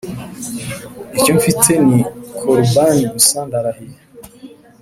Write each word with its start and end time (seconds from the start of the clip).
icyo 1.17 1.31
mfite 1.39 1.71
ni 1.87 1.99
korubani 2.37 3.03
gusa 3.13 3.37
ndarahiye 3.47 3.97